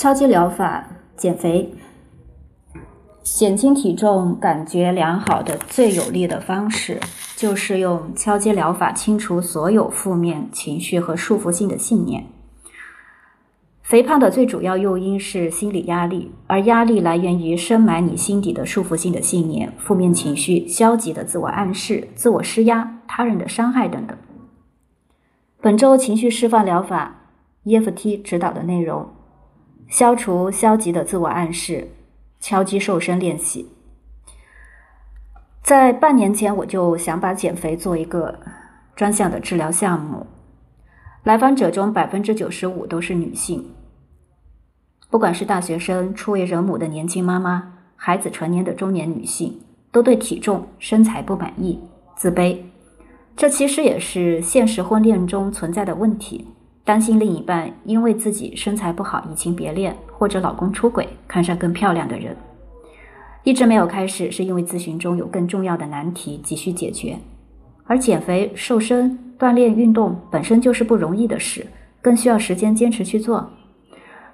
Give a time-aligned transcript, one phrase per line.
[0.00, 1.74] 敲击疗法减肥、
[3.22, 6.98] 减轻体重感觉良好的最有力的方式，
[7.36, 12.24] 就是用敲击疗法清除所有负面情绪和束缚性的信念。
[13.82, 24.16] 肥胖的最主要诱因是心理压力，而压力来源于深埋你心底的束缚性的信念、负面情绪、消极的自我暗示、自我施压、他人的伤害等等。
[25.60, 27.16] 本周情绪释放疗法
[27.66, 29.06] EFT 指导的内容：
[29.90, 31.88] 消除消极的自我暗示，
[32.38, 33.68] 敲击瘦身练习。
[35.64, 38.38] 在半年前，我就想把减肥做一个
[38.94, 40.26] 专项的治疗项目。
[41.24, 43.68] 来访者中百分之九十五都是女性，
[45.10, 49.60] 不管是大学生、初为人母的年轻妈妈，孩子成年的中年女性，
[49.90, 51.80] 都对体重、身材不满意、
[52.14, 52.56] 自卑。
[53.36, 56.46] 这其实也是现实婚恋中存在的问题：
[56.84, 62.36] 担心另一半因为自己身材不好移情别恋，或者老公出轨看上更漂亮的人。
[63.44, 67.16] 一直没有开始，是因为咨询中有更重要的难题急需解决。
[67.84, 71.66] 而减肥、瘦身、锻炼、运动本身就是不容易的事，
[72.02, 73.50] 更需要时间坚持去做。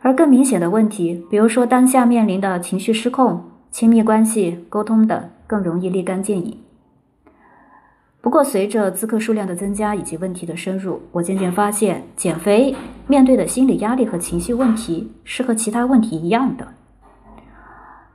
[0.00, 6.65] 而更明显的问题，比如说当下面临的情绪失控、亲密关系、沟通等，更容易立竿见影。
[8.26, 12.74] 不过，随着咨客数量的增加以及问题的深入，我渐渐发现，减肥
[13.06, 16.66] 面对的心理压力和情绪问题是和其他问题一样的，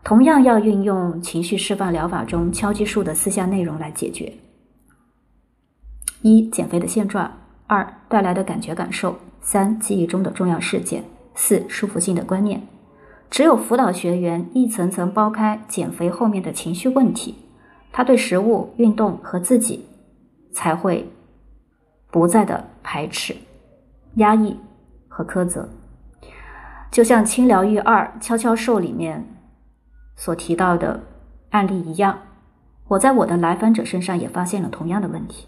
[0.04, 4.34] 同样要运用情绪释放疗法中敲击术的四项内容来解决：
[6.22, 7.32] 一、减肥的现状；
[7.68, 11.04] 二、带来的感觉感受；三、记忆中的重要事件；
[11.36, 12.62] 四、束缚性的观念。
[13.30, 17.36] 只有辅导学员一层层剥开减肥后面的情绪问题，
[17.94, 19.86] 他对食物、运动和自己。
[20.54, 21.10] 才会
[22.10, 23.36] 不再的排斥、
[24.16, 24.58] 压抑
[25.08, 25.70] 和苛责，
[26.92, 29.26] 就像《轻疗愈二悄悄瘦》里面
[30.16, 31.02] 所提到的
[31.52, 32.20] 案例一样，
[32.88, 35.48] 我在我的来访者身上也发现了同样的问题。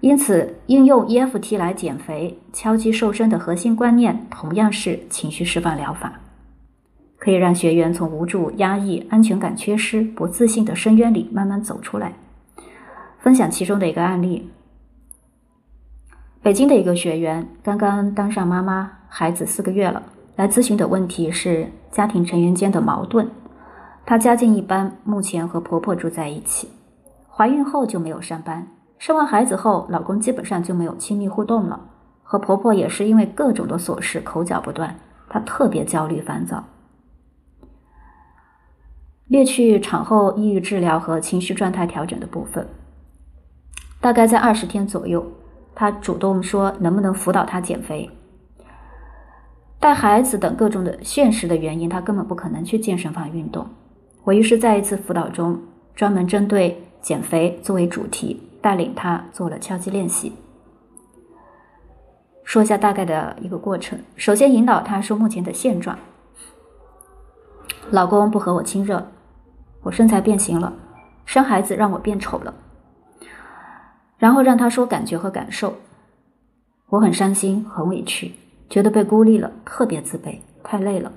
[0.00, 6.20] 因此，应用 EFT 来减肥、敲击瘦身的核心观念，同样是情绪释放疗法，
[7.18, 12.12] 可以让学员从无助、压抑、安全感缺失、不自信的深渊里慢慢走出来。
[13.26, 14.48] 分享其中的一个案例：
[16.42, 20.00] 北京的一个学员刚刚当上妈妈，孩子四个月了，
[20.36, 23.28] 来咨询的问题是家庭成员间的矛盾。
[24.04, 26.70] 她家境一般，目前和婆婆住在一起，
[27.28, 31.80] 怀孕后就没有上班，生完孩子后，老公基本上就没有亲密互动了，
[32.22, 34.94] 和婆婆也是因为各种的琐事口角不断，
[35.28, 36.62] 她特别焦虑烦躁。
[39.26, 42.64] 列去产后抑郁治疗和情绪状态调整的部分。
[44.06, 45.26] 大概在二十天左右，
[45.74, 48.08] 他主动说能不能辅导他减肥。
[49.80, 53.66] 带孩子等各种的现实的原因，他根本不可能去健身房运动。
[54.22, 55.60] 我于是在一次辅导中，
[55.96, 60.32] 专门针对减肥作为主题，带领他做了敲击练习。
[62.44, 63.98] 说一下大概的一个过程。
[64.14, 65.98] 首先引导他说目前的现状：
[67.90, 69.04] 老公不和我亲热，
[69.82, 70.72] 我身材变形了，
[71.24, 72.54] 生孩子让我变丑了。
[74.18, 75.74] 然后让他说感觉和感受，
[76.88, 78.32] 我很伤心，很委屈，
[78.68, 81.12] 觉得被孤立了，特别自卑，太累了。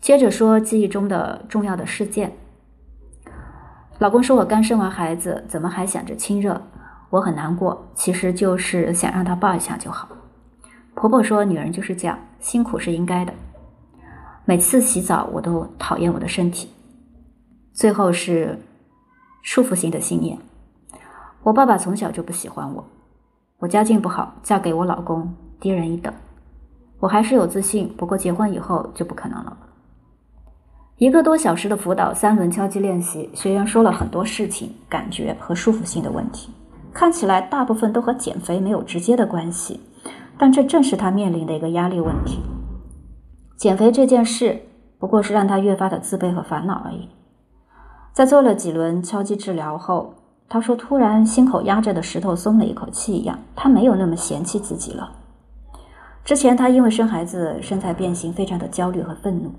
[0.00, 2.32] 接着说记忆中的重要的事件。
[3.98, 6.60] 老公说我刚生完孩子，怎么还想着亲热？
[7.10, 10.08] 我很难过，其实就是想让他抱一下就好。
[10.94, 13.32] 婆婆说女人就是这样，辛苦是应该的。
[14.44, 16.68] 每次洗澡我都讨厌我的身体。
[17.72, 18.58] 最后是
[19.42, 20.36] 束缚性的信念。
[21.44, 22.82] 我爸爸从小就不喜欢我，
[23.58, 26.10] 我家境不好，嫁给我老公低人一等。
[26.98, 29.54] 我还是有自信，不过结婚以后就不可能了。
[30.96, 36.50] 一个多小时的辅导，三轮敲击练习，学员说了很多事情、感觉和束缚性的问题，
[36.94, 39.78] 看起来大部分都和减肥没有直接的关系，
[40.38, 42.40] 但这正是他面临的一个压力问题。
[43.58, 44.62] 减肥这件事
[44.98, 47.10] 不过是让他越发的自卑和烦恼而已。
[48.14, 50.14] 在做了几轮敲击治疗后。
[50.48, 55.10] 他说：“突然，心口压着的石头松了一口气一样，他没有那么嫌弃自己了。
[56.24, 59.50] 之前他因为生孩子身材变形，非常的焦虑和愤怒。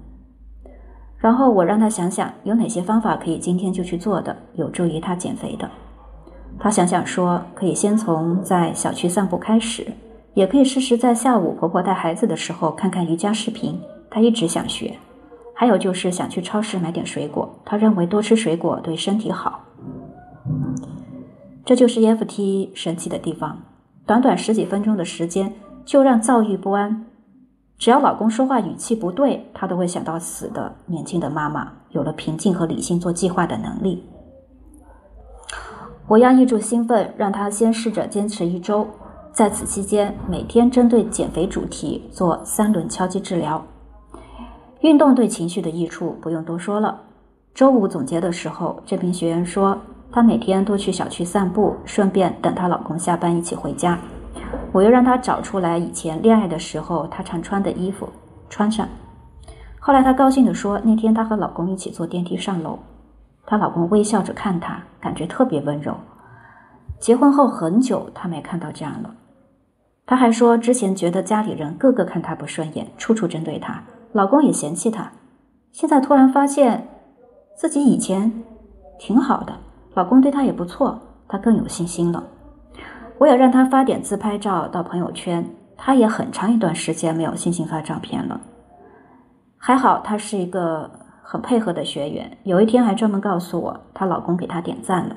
[1.18, 5.70] 然后我让他想想有哪些方法可以今天就去做的，有助于他减肥的。
[6.60, 9.86] 他想想说，可以先从在小区散步开始，
[10.34, 13.80] 也可以试试在下午婆婆带孩子的时候看看瑜伽视频，
[14.10, 14.96] 他一直想学。
[15.54, 19.62] 还有就是想去超市买点水果，他认为多吃水果对身体好。”
[21.64, 23.60] 这就是 EFT 神奇的地方，
[24.06, 25.54] 短短十几分钟的时间，
[25.84, 27.06] 就让躁郁不安、
[27.78, 34.04] 只要老公说话语气不对，她都会想到死的年轻的妈妈，有了平静和理性做计划的能力。
[36.08, 38.88] 我压抑住兴奋，让她先试着坚持一周，
[39.32, 43.66] 在此期间每天针对减肥主题做三轮敲击治疗。
[44.82, 47.02] 运动对情绪的益处不用多说了。
[47.56, 49.76] 周五总结的时候，这名学员说，
[50.16, 54.00] 她每天都去小区散步，顺便等她老公下班一起回家。
[54.72, 58.08] 我又让她找出来以前恋爱的时候她常穿的衣服，
[58.50, 58.88] 穿上。
[59.78, 62.80] 后来她高兴地说，那天她和老公一起坐电梯上楼，
[63.46, 65.94] 她老公微笑着看她，感觉特别温柔。
[66.98, 69.14] 结婚后很久，她没看到这样了。
[70.06, 73.84] 她还说，之前觉得家里人个个看她不顺眼，处处针对她，
[74.14, 75.12] 老公也嫌弃她。
[75.74, 76.88] 现在突然发现
[77.58, 78.32] 自己以前
[78.98, 79.58] 挺好的，
[79.96, 82.24] 老公对她也不错，她更有信心了。
[83.18, 88.42] 我也让他发点自拍照到朋友圈，他也很长一段时间没有信心发照片了。
[89.58, 90.92] 还好她是一个
[91.24, 95.16] 很配合的学员，有一天还专门告诉我，她老公给她点赞了。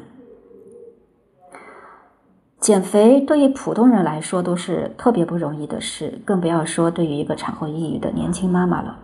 [2.60, 8.96] 减肥对于普通人来说都是特别不容易的事，更不要说对于一个产后抑郁的年轻妈妈了。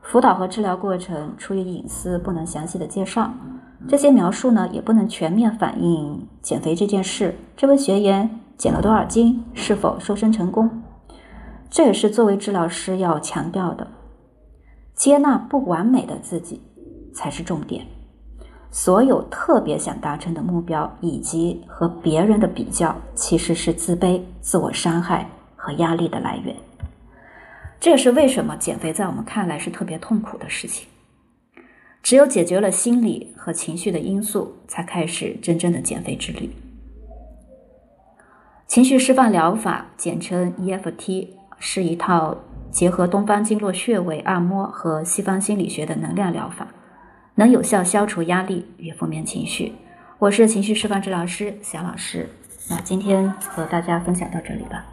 [0.00, 3.30] 辅导和治疗过程出于隐私，不能详细的介绍。
[3.86, 7.36] 这些描述呢，也不能全面反映减肥这件事。
[7.56, 9.44] 这位学员减了多少斤？
[9.52, 10.82] 是否瘦身成功？
[11.70, 13.86] 这也是作为治疗师要强调的：
[14.94, 16.62] 接纳不完美的自己
[17.12, 17.86] 才是重点。
[18.70, 26.56] 所有特别想达成的目标以及和别人的比较，其实是自卑、自我伤害和压力的来源。
[27.78, 30.88] 这也是为什么减肥在我们看来是特别痛苦的事情。
[32.04, 36.50] 只有解决了心理和情绪的因素，才开始真正的减肥之旅。
[38.66, 41.28] 情绪释放疗法，简称 EFT，
[41.58, 42.36] 是一套
[42.70, 46.68] 结合东方经络穴位按摩和西方心理学的能量疗法，
[47.36, 49.72] 能有效消除压力与负面情绪。
[50.18, 52.28] 我是情绪释放治疗师小老师，
[52.68, 54.84] 那今天和大家分享到这里吧。